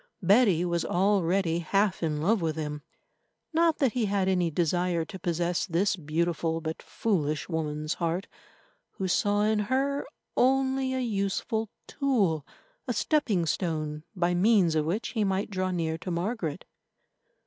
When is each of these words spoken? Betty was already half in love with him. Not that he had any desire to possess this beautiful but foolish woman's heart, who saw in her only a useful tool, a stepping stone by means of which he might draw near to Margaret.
Betty 0.23 0.65
was 0.65 0.83
already 0.83 1.59
half 1.59 2.01
in 2.01 2.23
love 2.23 2.41
with 2.41 2.55
him. 2.55 2.81
Not 3.53 3.77
that 3.77 3.91
he 3.93 4.05
had 4.05 4.27
any 4.27 4.49
desire 4.49 5.05
to 5.05 5.19
possess 5.19 5.67
this 5.67 5.95
beautiful 5.95 6.59
but 6.59 6.81
foolish 6.81 7.47
woman's 7.47 7.93
heart, 7.93 8.25
who 8.93 9.07
saw 9.07 9.41
in 9.43 9.59
her 9.59 10.03
only 10.35 10.95
a 10.95 10.99
useful 11.01 11.69
tool, 11.85 12.47
a 12.87 12.93
stepping 12.93 13.45
stone 13.45 14.01
by 14.15 14.33
means 14.33 14.73
of 14.73 14.85
which 14.85 15.09
he 15.09 15.23
might 15.23 15.51
draw 15.51 15.69
near 15.69 15.99
to 15.99 16.09
Margaret. 16.09 16.65